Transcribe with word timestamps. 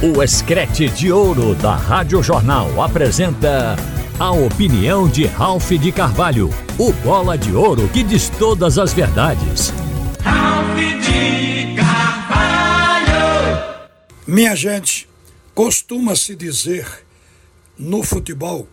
O 0.00 0.22
Escrete 0.22 0.88
de 0.88 1.10
Ouro 1.10 1.56
da 1.56 1.74
Rádio 1.74 2.22
Jornal 2.22 2.80
apresenta 2.80 3.74
a 4.16 4.30
opinião 4.30 5.08
de 5.08 5.26
Ralph 5.26 5.72
de 5.72 5.90
Carvalho, 5.90 6.50
o 6.78 6.92
bola 6.92 7.36
de 7.36 7.52
ouro 7.52 7.88
que 7.88 8.04
diz 8.04 8.28
todas 8.28 8.78
as 8.78 8.92
verdades. 8.92 9.74
Ralph 10.22 10.76
de 10.76 11.74
Carvalho! 11.74 13.10
Minha 14.24 14.54
gente, 14.54 15.08
costuma-se 15.52 16.36
dizer 16.36 16.86
no 17.76 18.04
futebol 18.04 18.68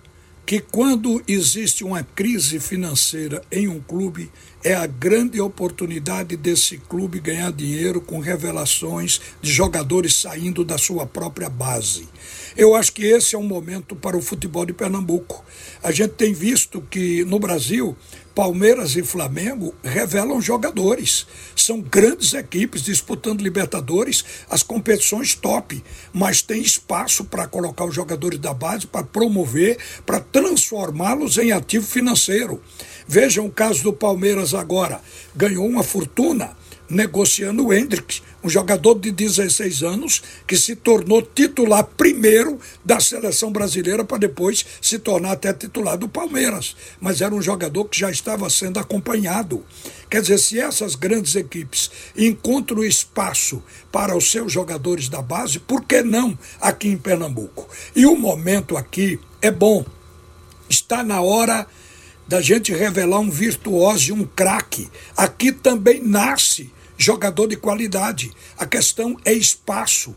que 0.45 0.59
quando 0.59 1.23
existe 1.27 1.83
uma 1.83 2.03
crise 2.03 2.59
financeira 2.59 3.41
em 3.51 3.67
um 3.67 3.79
clube, 3.79 4.31
é 4.63 4.75
a 4.75 4.85
grande 4.85 5.41
oportunidade 5.41 6.37
desse 6.37 6.77
clube 6.77 7.19
ganhar 7.19 7.51
dinheiro 7.51 7.99
com 7.99 8.19
revelações 8.19 9.19
de 9.41 9.51
jogadores 9.51 10.13
saindo 10.13 10.63
da 10.63 10.77
sua 10.77 11.05
própria 11.07 11.49
base. 11.49 12.07
Eu 12.55 12.75
acho 12.75 12.93
que 12.93 13.03
esse 13.05 13.35
é 13.35 13.39
um 13.39 13.47
momento 13.47 13.95
para 13.95 14.15
o 14.15 14.21
futebol 14.21 14.65
de 14.65 14.73
Pernambuco. 14.73 15.43
A 15.81 15.91
gente 15.91 16.13
tem 16.13 16.31
visto 16.31 16.81
que 16.91 17.25
no 17.25 17.39
Brasil 17.39 17.97
Palmeiras 18.35 18.97
e 18.97 19.01
Flamengo 19.01 19.73
revelam 19.81 20.41
jogadores. 20.41 21.25
São 21.55 21.79
grandes 21.79 22.33
equipes 22.33 22.81
disputando 22.81 23.39
Libertadores, 23.39 24.25
as 24.49 24.61
competições 24.61 25.33
top, 25.33 25.81
mas 26.11 26.41
tem 26.41 26.61
espaço 26.61 27.23
para 27.23 27.47
colocar 27.47 27.85
os 27.85 27.95
jogadores 27.95 28.37
da 28.37 28.53
base, 28.53 28.87
para 28.87 29.05
promover, 29.05 29.77
para 30.05 30.19
transformá-los 30.19 31.37
em 31.37 31.53
ativo 31.53 31.87
financeiro. 31.87 32.61
Vejam 33.07 33.45
o 33.45 33.51
caso 33.51 33.83
do 33.83 33.93
Palmeiras 33.93 34.53
agora. 34.53 34.99
Ganhou 35.33 35.65
uma 35.65 35.81
fortuna 35.81 36.57
negociando 36.89 37.65
o 37.65 37.73
Hendrick, 37.73 38.21
um 38.43 38.49
jogador 38.49 38.99
de 38.99 39.11
16 39.11 39.83
anos 39.83 40.21
que 40.45 40.55
se 40.55 40.75
tornou 40.75 41.21
titular 41.21 41.83
primeiro 41.83 42.59
da 42.83 42.99
seleção 42.99 43.51
brasileira 43.51 44.05
para 44.05 44.19
depois 44.19 44.65
se 44.81 44.99
tornar 44.99 45.31
até 45.31 45.51
titular 45.51 45.97
do 45.97 46.07
Palmeiras. 46.07 46.75
Mas 47.01 47.21
era 47.21 47.33
um 47.33 47.41
jogador 47.41 47.85
que 47.85 47.99
já 47.99 48.11
estava 48.11 48.49
sendo 48.49 48.79
acompanhado. 48.79 49.65
Quer 50.09 50.21
dizer, 50.21 50.37
se 50.37 50.59
essas 50.59 50.95
grandes 50.95 51.35
equipes 51.35 51.89
encontram 52.15 52.83
espaço 52.83 53.63
para 53.91 54.15
os 54.15 54.29
seus 54.29 54.51
jogadores 54.51 55.09
da 55.09 55.21
base, 55.21 55.59
por 55.59 55.83
que 55.83 56.03
não 56.03 56.37
aqui 56.61 56.87
em 56.87 56.97
Pernambuco? 56.97 57.67
E 57.95 58.05
o 58.05 58.15
momento 58.15 58.77
aqui 58.77 59.19
é 59.41 59.49
bom. 59.49 59.83
Está 60.69 61.03
na 61.03 61.21
hora 61.21 61.67
da 62.27 62.41
gente 62.41 62.73
revelar 62.73 63.19
um 63.19 63.29
virtuoso 63.29 64.13
um 64.13 64.25
craque. 64.25 64.89
Aqui 65.15 65.51
também 65.51 66.01
nasce 66.01 66.71
jogador 66.97 67.47
de 67.47 67.55
qualidade. 67.55 68.31
A 68.57 68.65
questão 68.65 69.17
é 69.23 69.33
espaço. 69.33 70.15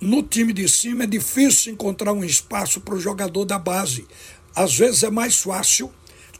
No 0.00 0.22
time 0.22 0.52
de 0.52 0.68
cima 0.68 1.04
é 1.04 1.06
difícil 1.06 1.72
encontrar 1.72 2.12
um 2.12 2.24
espaço 2.24 2.80
para 2.80 2.94
o 2.94 3.00
jogador 3.00 3.44
da 3.44 3.58
base. 3.58 4.06
Às 4.54 4.76
vezes 4.76 5.02
é 5.02 5.10
mais 5.10 5.36
fácil 5.36 5.90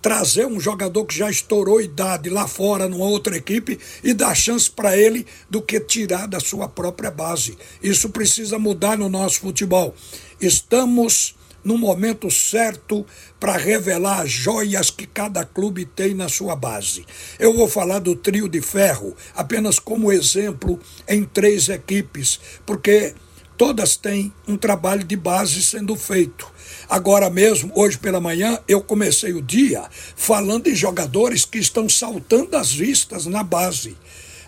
trazer 0.03 0.47
um 0.47 0.59
jogador 0.59 1.05
que 1.05 1.17
já 1.17 1.31
estourou 1.31 1.81
idade 1.81 2.29
lá 2.29 2.49
fora 2.49 2.89
numa 2.89 3.05
outra 3.05 3.37
equipe 3.37 3.79
e 4.03 4.13
dar 4.13 4.35
chance 4.35 4.69
para 4.69 4.97
ele 4.97 5.25
do 5.49 5.63
que 5.63 5.79
tirar 5.79 6.27
da 6.27 6.41
sua 6.41 6.69
própria 6.69 7.11
base. 7.11 7.57
Isso 7.81 8.11
precisa 8.11 8.59
mudar 8.59 8.99
no 8.99 9.09
nosso 9.09 9.39
futebol. 9.39 9.95
Estamos 10.41 11.37
no 11.65 11.79
momento 11.79 12.31
certo 12.31 13.07
para 13.39 13.57
revelar 13.57 14.23
as 14.23 14.31
joias 14.31 14.91
que 14.91 15.07
cada 15.07 15.45
clube 15.45 15.85
tem 15.85 16.15
na 16.15 16.29
sua 16.29 16.57
base. 16.57 17.05
Eu 17.39 17.55
vou 17.55 17.69
falar 17.69 17.99
do 17.99 18.17
trio 18.17 18.49
de 18.49 18.61
ferro 18.61 19.17
apenas 19.35 19.79
como 19.79 20.13
exemplo 20.13 20.79
em 21.09 21.25
três 21.25 21.69
equipes, 21.69 22.41
porque 22.67 23.15
todas 23.57 23.97
têm 23.97 24.33
um 24.47 24.57
trabalho 24.57 25.05
de 25.05 25.17
base 25.17 25.63
sendo 25.63 25.95
feito. 25.95 26.51
Agora 26.89 27.31
mesmo, 27.31 27.73
hoje 27.75 27.99
pela 27.99 28.21
manhã, 28.21 28.59
eu 28.67 28.83
comecei 28.83 29.33
o 29.33 29.43
dia 29.43 29.85
falando 30.17 30.69
em 30.69 30.75
jogadores 30.75 31.45
que 31.45 31.59
estão 31.59 31.89
saltando 31.89 32.57
as 32.57 32.73
vistas 32.73 33.27
na 33.27 33.43
base. 33.43 33.97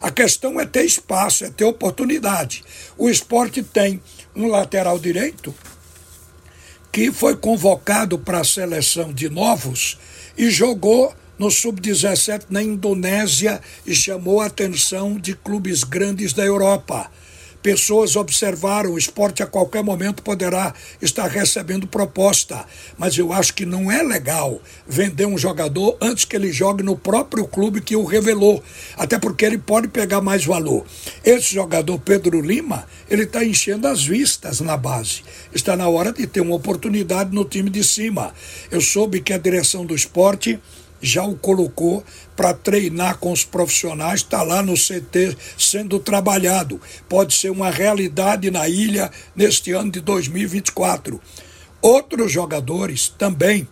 A 0.01 0.11
questão 0.11 0.61
é 0.61 0.67
ter 0.67 0.85
espaço, 0.85 1.45
é 1.45 1.51
ter 1.51 1.65
oportunidade. 1.65 2.63
O 2.99 3.09
esporte 3.09 3.63
tem 3.63 4.03
um 4.37 4.49
lateral 4.49 4.99
direito 4.99 5.55
que 6.95 7.11
foi 7.11 7.35
convocado 7.35 8.17
para 8.17 8.39
a 8.39 8.45
seleção 8.45 9.13
de 9.13 9.29
novos 9.29 9.99
e 10.39 10.49
jogou 10.49 11.13
no 11.37 11.51
sub-17 11.51 12.45
na 12.49 12.63
Indonésia 12.63 13.61
e 13.85 13.93
chamou 13.93 14.41
a 14.41 14.47
atenção 14.47 15.19
de 15.19 15.35
clubes 15.35 15.83
grandes 15.83 16.33
da 16.33 16.45
Europa 16.45 17.11
pessoas 17.65 18.15
observaram, 18.15 18.93
o 18.93 18.99
esporte 18.99 19.43
a 19.43 19.47
qualquer 19.47 19.83
momento 19.83 20.23
poderá 20.23 20.75
estar 21.01 21.27
recebendo 21.27 21.87
proposta, 21.87 22.67
mas 22.99 23.17
eu 23.17 23.33
acho 23.33 23.55
que 23.55 23.65
não 23.65 23.91
é 23.91 24.03
legal 24.03 24.61
vender 24.87 25.25
um 25.25 25.39
jogador 25.39 25.97
antes 25.99 26.27
que 26.27 26.37
ele 26.37 26.53
jogue 26.53 26.83
no 26.83 26.95
próprio 26.95 27.47
clube 27.47 27.81
que 27.81 27.97
o 27.97 28.05
revelou, 28.05 28.63
até 28.99 29.19
porque 29.19 29.47
ele 29.47 29.57
pode 29.57 29.89
pegar 29.89 30.21
mais 30.21 30.45
valor. 30.45 30.85
Esse 31.25 31.55
jogador 31.55 31.99
Pedro 32.01 32.43
Lima, 32.43 32.87
ele 33.09 33.23
está 33.23 33.43
enchendo 33.43 33.89
as 33.89 34.05
vistas 34.05 34.61
na 34.61 34.77
base. 34.77 35.23
Está 35.55 35.75
na 35.75 35.89
hora 35.89 36.13
de 36.13 36.27
ter 36.27 36.43
uma 36.43 36.57
oportunidade 36.57 37.35
no 37.35 37.47
time 37.47 37.71
de 37.71 37.83
cima. 37.83 38.35
Eu 38.71 38.83
soube 38.83 39.23
que 39.23 39.33
a 39.33 39.39
direção 39.39 39.87
do 39.87 39.95
esporte 39.95 40.61
já 41.05 41.23
o 41.25 41.37
colocou 41.37 42.03
para 42.35 42.55
treinar 42.55 43.19
com 43.19 43.31
os 43.31 43.45
profissionais, 43.45 44.21
está 44.21 44.43
lá 44.43 44.63
no 44.63 44.75
CT 44.75 45.37
sendo 45.59 46.01
trabalhado. 46.01 46.81
Pode 47.09 47.35
ser 47.35 47.51
uma 47.51 47.71
realidade 47.71 48.51
na 48.51 48.69
ilha 48.69 49.11
neste 49.37 49.73
ano 49.73 49.91
de 49.91 50.01
2024. 50.01 51.21
Outros 51.81 52.33
jogadores 52.33 53.09
também 53.09 53.69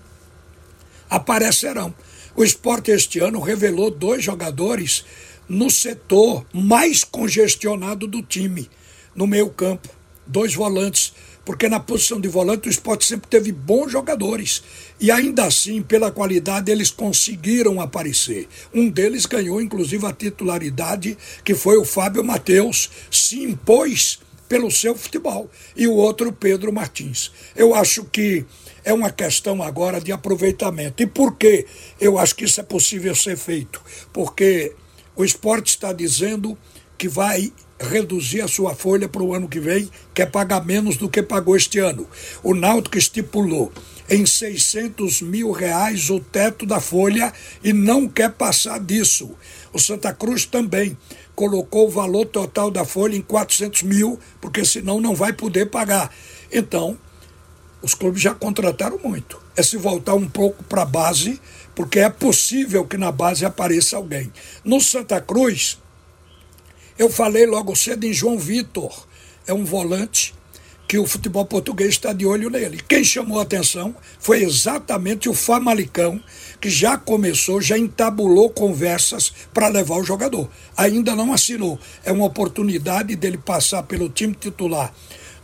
aparecerão. 1.08 1.94
O 2.36 2.44
esporte 2.44 2.90
este 2.90 3.18
ano 3.18 3.40
revelou 3.40 3.90
dois 3.90 4.24
jogadores 4.24 5.04
no 5.48 5.70
setor 5.70 6.46
mais 6.52 7.04
congestionado 7.04 8.06
do 8.06 8.22
time, 8.22 8.70
no 9.14 9.26
meio 9.26 9.50
campo. 9.50 9.88
Dois 10.26 10.54
volantes 10.54 11.12
porque 11.44 11.68
na 11.68 11.80
posição 11.80 12.20
de 12.20 12.28
volante 12.28 12.68
o 12.68 12.70
esporte 12.70 13.04
sempre 13.04 13.28
teve 13.28 13.50
bons 13.50 13.90
jogadores. 13.90 14.62
E 15.00 15.10
ainda 15.10 15.44
assim, 15.44 15.82
pela 15.82 16.10
qualidade, 16.10 16.70
eles 16.70 16.90
conseguiram 16.90 17.80
aparecer. 17.80 18.48
Um 18.72 18.88
deles 18.88 19.26
ganhou, 19.26 19.60
inclusive, 19.60 20.06
a 20.06 20.12
titularidade, 20.12 21.18
que 21.44 21.54
foi 21.54 21.76
o 21.76 21.84
Fábio 21.84 22.22
Matheus, 22.22 22.90
se 23.10 23.42
impôs 23.42 24.20
pelo 24.48 24.70
seu 24.70 24.94
futebol. 24.94 25.50
E 25.74 25.88
o 25.88 25.94
outro, 25.94 26.32
Pedro 26.32 26.72
Martins. 26.72 27.32
Eu 27.56 27.74
acho 27.74 28.04
que 28.04 28.44
é 28.84 28.92
uma 28.92 29.10
questão 29.10 29.62
agora 29.62 30.00
de 30.00 30.12
aproveitamento. 30.12 31.02
E 31.02 31.06
por 31.06 31.36
que 31.36 31.66
eu 32.00 32.18
acho 32.18 32.36
que 32.36 32.44
isso 32.44 32.60
é 32.60 32.64
possível 32.64 33.14
ser 33.14 33.36
feito? 33.36 33.82
Porque 34.12 34.74
o 35.16 35.24
esporte 35.24 35.68
está 35.68 35.92
dizendo 35.92 36.56
que 36.98 37.08
vai 37.08 37.52
reduzir 37.82 38.40
a 38.40 38.48
sua 38.48 38.74
folha 38.74 39.08
para 39.08 39.22
o 39.22 39.34
ano 39.34 39.48
que 39.48 39.60
vem, 39.60 39.90
quer 40.14 40.30
pagar 40.30 40.64
menos 40.64 40.96
do 40.96 41.08
que 41.08 41.22
pagou 41.22 41.56
este 41.56 41.78
ano. 41.78 42.06
O 42.42 42.54
Náutico 42.54 42.96
estipulou 42.96 43.72
em 44.08 44.26
600 44.26 45.22
mil 45.22 45.52
reais 45.52 46.10
o 46.10 46.20
teto 46.20 46.66
da 46.66 46.80
folha 46.80 47.32
e 47.62 47.72
não 47.72 48.08
quer 48.08 48.30
passar 48.30 48.78
disso. 48.78 49.30
O 49.72 49.78
Santa 49.78 50.12
Cruz 50.12 50.44
também 50.44 50.96
colocou 51.34 51.86
o 51.86 51.90
valor 51.90 52.26
total 52.26 52.70
da 52.70 52.84
folha 52.84 53.16
em 53.16 53.22
400 53.22 53.82
mil, 53.82 54.18
porque 54.40 54.64
senão 54.64 55.00
não 55.00 55.14
vai 55.14 55.32
poder 55.32 55.66
pagar. 55.66 56.12
Então, 56.52 56.98
os 57.80 57.94
clubes 57.94 58.22
já 58.22 58.34
contrataram 58.34 58.98
muito. 59.02 59.40
É 59.56 59.62
se 59.62 59.76
voltar 59.76 60.14
um 60.14 60.28
pouco 60.28 60.62
para 60.64 60.82
a 60.82 60.86
base, 60.86 61.40
porque 61.74 61.98
é 61.98 62.08
possível 62.08 62.86
que 62.86 62.96
na 62.96 63.10
base 63.10 63.44
apareça 63.44 63.96
alguém. 63.96 64.32
No 64.64 64.80
Santa 64.80 65.20
Cruz, 65.20 65.78
eu 66.98 67.10
falei 67.10 67.46
logo 67.46 67.74
cedo 67.74 68.04
em 68.04 68.12
João 68.12 68.38
Vitor, 68.38 69.06
é 69.46 69.52
um 69.52 69.64
volante 69.64 70.34
que 70.92 70.98
o 70.98 71.06
futebol 71.06 71.46
português 71.46 71.90
está 71.90 72.12
de 72.12 72.26
olho 72.26 72.50
nele. 72.50 72.78
Quem 72.86 73.02
chamou 73.02 73.38
a 73.38 73.44
atenção 73.44 73.96
foi 74.18 74.42
exatamente 74.42 75.26
o 75.26 75.32
Famalicão, 75.32 76.22
que 76.60 76.68
já 76.68 76.98
começou, 76.98 77.62
já 77.62 77.78
entabulou 77.78 78.50
conversas 78.50 79.32
para 79.54 79.68
levar 79.68 79.96
o 79.96 80.04
jogador. 80.04 80.50
Ainda 80.76 81.16
não 81.16 81.32
assinou. 81.32 81.78
É 82.04 82.12
uma 82.12 82.26
oportunidade 82.26 83.16
dele 83.16 83.38
passar 83.38 83.84
pelo 83.84 84.10
time 84.10 84.34
titular 84.34 84.92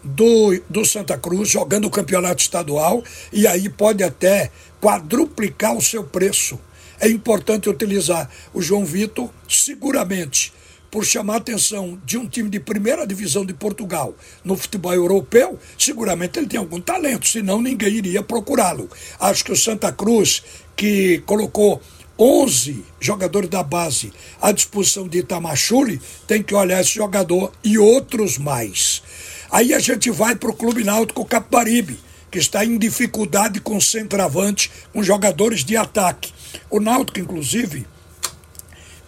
do, 0.05 0.61
do 0.69 0.85
Santa 0.85 1.17
Cruz, 1.17 1.49
jogando 1.49 1.87
o 1.87 1.91
campeonato 1.91 2.43
estadual, 2.43 3.03
e 3.33 3.47
aí 3.47 3.71
pode 3.71 4.05
até 4.05 4.51
quadruplicar 4.81 5.75
o 5.75 5.81
seu 5.81 6.05
preço. 6.05 6.61
É 7.01 7.09
importante 7.09 7.71
utilizar 7.71 8.29
o 8.53 8.61
João 8.61 8.85
Vitor, 8.85 9.31
seguramente 9.49 10.53
por 10.91 11.05
chamar 11.05 11.35
a 11.35 11.39
atenção 11.39 12.01
de 12.05 12.17
um 12.17 12.27
time 12.27 12.49
de 12.49 12.59
primeira 12.59 13.07
divisão 13.07 13.45
de 13.45 13.53
Portugal 13.53 14.15
no 14.45 14.57
futebol 14.57 14.95
europeu, 14.95 15.59
seguramente 15.79 16.39
ele 16.39 16.47
tem 16.47 16.59
algum 16.59 16.81
talento, 16.81 17.27
senão 17.29 17.61
ninguém 17.61 17.95
iria 17.95 18.23
procurá-lo. 18.23 18.89
Acho 19.21 19.45
que 19.45 19.53
o 19.53 19.57
Santa 19.57 19.93
Cruz, 19.93 20.43
que 20.75 21.19
colocou 21.27 21.81
11 22.19 22.85
jogadores 22.99 23.49
da 23.49 23.63
base 23.63 24.13
à 24.41 24.51
disposição 24.51 25.07
de 25.07 25.19
Itamachule, 25.19 26.01
tem 26.27 26.43
que 26.43 26.55
olhar 26.55 26.81
esse 26.81 26.95
jogador 26.95 27.53
e 27.63 27.79
outros 27.79 28.39
mais. 28.39 29.03
Aí 29.51 29.73
a 29.73 29.79
gente 29.79 30.11
vai 30.11 30.35
para 30.35 30.51
o 30.51 30.55
Clube 30.55 30.85
Náutico 30.85 31.25
Capibaribe, 31.25 31.99
que 32.31 32.39
está 32.39 32.65
em 32.65 32.77
dificuldade 32.77 33.61
com 33.61 33.81
centroavante, 33.81 34.71
com 34.93 35.03
jogadores 35.03 35.65
de 35.65 35.77
ataque. 35.77 36.33
O 36.69 36.81
Náutico, 36.81 37.21
inclusive, 37.21 37.87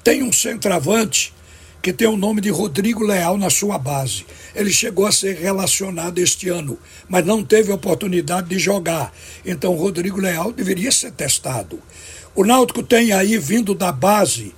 tem 0.03 0.23
um 0.23 0.33
centroavante 0.33 1.35
que 1.83 1.93
tem 1.93 2.07
o 2.07 2.17
nome 2.17 2.41
de 2.41 2.51
Rodrigo 2.51 3.03
Leal 3.03 3.39
na 3.39 3.49
sua 3.49 3.79
base. 3.79 4.27
Ele 4.55 4.71
chegou 4.71 5.07
a 5.07 5.13
ser 5.13 5.37
relacionado 5.37 6.19
este 6.19 6.49
ano, 6.49 6.79
mas 7.09 7.25
não 7.25 7.43
teve 7.43 7.73
oportunidade 7.73 8.49
de 8.49 8.59
jogar. 8.59 9.13
Então, 9.45 9.75
Rodrigo 9.75 10.21
Leal 10.21 10.53
deveria 10.53 10.93
ser 10.93 11.13
testado. 11.13 11.81
O 12.35 12.45
Náutico 12.45 12.83
tem 12.83 13.13
aí, 13.13 13.39
vindo 13.39 13.75
da 13.75 13.91
base, 13.91 14.55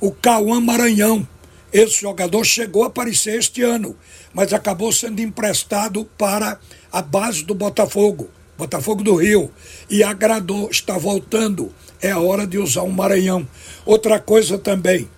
o 0.00 0.10
Cauã 0.10 0.60
Maranhão. 0.60 1.26
Esse 1.72 2.02
jogador 2.02 2.44
chegou 2.44 2.84
a 2.84 2.88
aparecer 2.88 3.38
este 3.38 3.62
ano, 3.62 3.96
mas 4.32 4.52
acabou 4.52 4.92
sendo 4.92 5.20
emprestado 5.20 6.04
para 6.18 6.58
a 6.92 7.02
base 7.02 7.44
do 7.44 7.54
Botafogo, 7.54 8.28
Botafogo 8.56 9.02
do 9.02 9.16
Rio, 9.16 9.50
e 9.88 10.02
agradou, 10.02 10.70
está 10.70 10.98
voltando. 10.98 11.72
É 12.00 12.10
a 12.10 12.18
hora 12.18 12.46
de 12.46 12.58
usar 12.58 12.82
o 12.82 12.86
um 12.86 12.92
Maranhão. 12.92 13.48
Outra 13.84 14.20
coisa 14.20 14.58
também, 14.58 15.08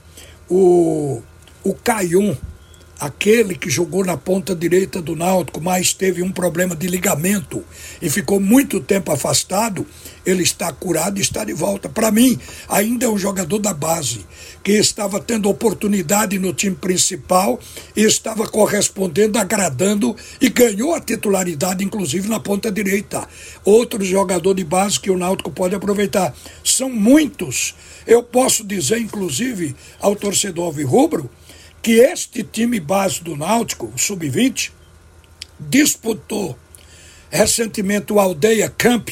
o 0.48 1.22
o 1.66 1.74
Caium, 1.74 2.36
aquele 3.00 3.56
que 3.56 3.68
jogou 3.68 4.04
na 4.04 4.16
ponta 4.16 4.54
direita 4.54 5.02
do 5.02 5.16
Náutico, 5.16 5.60
mas 5.60 5.92
teve 5.92 6.22
um 6.22 6.30
problema 6.30 6.76
de 6.76 6.86
ligamento 6.86 7.64
e 8.00 8.08
ficou 8.08 8.38
muito 8.38 8.78
tempo 8.78 9.10
afastado, 9.10 9.84
ele 10.24 10.44
está 10.44 10.72
curado 10.72 11.18
e 11.18 11.20
está 11.20 11.44
de 11.44 11.52
volta. 11.52 11.88
Para 11.88 12.12
mim, 12.12 12.38
ainda 12.68 13.06
é 13.06 13.08
um 13.08 13.18
jogador 13.18 13.58
da 13.58 13.74
base, 13.74 14.24
que 14.62 14.70
estava 14.70 15.18
tendo 15.18 15.48
oportunidade 15.48 16.38
no 16.38 16.54
time 16.54 16.76
principal 16.76 17.58
e 17.96 18.02
estava 18.02 18.46
correspondendo, 18.46 19.40
agradando 19.40 20.14
e 20.40 20.48
ganhou 20.48 20.94
a 20.94 21.00
titularidade, 21.00 21.84
inclusive 21.84 22.28
na 22.28 22.38
ponta 22.38 22.70
direita. 22.70 23.28
Outro 23.64 24.04
jogador 24.04 24.54
de 24.54 24.62
base 24.62 25.00
que 25.00 25.10
o 25.10 25.18
Náutico 25.18 25.50
pode 25.50 25.74
aproveitar. 25.74 26.32
São 26.62 26.88
muitos. 26.88 27.74
Eu 28.06 28.22
posso 28.22 28.64
dizer, 28.64 28.98
inclusive, 28.98 29.74
ao 30.00 30.14
torcedor 30.14 30.72
rubro 30.86 31.28
que 31.86 32.00
este 32.00 32.42
time 32.42 32.80
base 32.80 33.22
do 33.22 33.36
Náutico, 33.36 33.86
o 33.94 33.96
Sub-20, 33.96 34.72
disputou 35.60 36.58
recentemente 37.30 38.12
o 38.12 38.18
Aldeia 38.18 38.68
Camp 38.68 39.10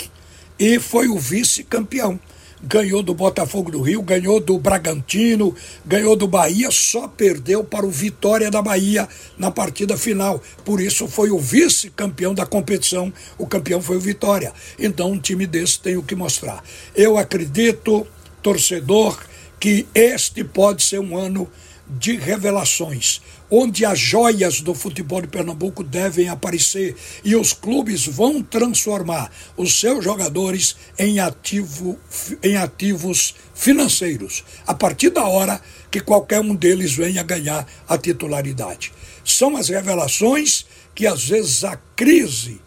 e 0.59 0.81
foi 0.81 1.07
o 1.07 1.17
vice-campeão. 1.17 2.19
Ganhou 2.61 3.01
do 3.01 3.15
Botafogo 3.15 3.71
do 3.71 3.81
Rio, 3.81 4.03
ganhou 4.03 4.41
do 4.41 4.59
Bragantino, 4.59 5.55
ganhou 5.87 6.17
do 6.17 6.27
Bahia, 6.27 6.69
só 6.73 7.07
perdeu 7.07 7.63
para 7.63 7.87
o 7.87 7.91
Vitória 7.93 8.51
da 8.51 8.61
Bahia 8.61 9.09
na 9.39 9.53
partida 9.53 9.97
final. 9.97 10.43
Por 10.65 10.81
isso 10.81 11.07
foi 11.07 11.31
o 11.31 11.39
vice-campeão 11.39 12.35
da 12.35 12.45
competição, 12.45 13.13
o 13.39 13.47
campeão 13.47 13.81
foi 13.81 13.99
o 13.99 14.01
Vitória. 14.01 14.53
Então 14.77 15.13
um 15.13 15.21
time 15.21 15.47
desse 15.47 15.79
tem 15.79 15.97
o 15.97 16.03
que 16.03 16.17
mostrar. 16.17 16.61
Eu 16.93 17.17
acredito, 17.17 18.05
torcedor, 18.43 19.17
que 19.61 19.87
este 19.95 20.43
pode 20.43 20.83
ser 20.83 20.99
um 20.99 21.17
ano 21.17 21.49
de 21.89 22.17
revelações, 22.17 23.21
onde 23.51 23.85
as 23.85 23.99
joias 23.99 24.61
do 24.61 24.75
futebol 24.75 25.21
de 25.21 25.29
Pernambuco 25.29 25.85
devem 25.85 26.29
aparecer 26.29 26.97
e 27.23 27.37
os 27.37 27.53
clubes 27.53 28.07
vão 28.07 28.43
transformar 28.43 29.31
os 29.57 29.79
seus 29.79 30.03
jogadores 30.03 30.77
em, 30.99 31.21
ativo, 31.21 31.99
em 32.43 32.57
ativos 32.57 33.35
financeiros, 33.55 34.45
a 34.67 34.75
partir 34.75 35.11
da 35.11 35.25
hora 35.25 35.61
que 35.91 36.01
qualquer 36.01 36.41
um 36.41 36.55
deles 36.55 36.95
venha 36.95 37.23
ganhar 37.23 37.67
a 37.89 37.99
titularidade. 37.99 38.93
São 39.25 39.57
as 39.57 39.69
revelações 39.69 40.67
que 40.95 41.07
às 41.07 41.25
vezes 41.25 41.65
a 41.65 41.77
crise 41.95 42.61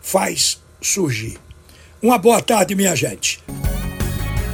faz 0.00 0.60
surgir. 0.80 1.38
Uma 2.00 2.18
boa 2.18 2.40
tarde, 2.40 2.74
minha 2.74 2.94
gente. 2.94 3.40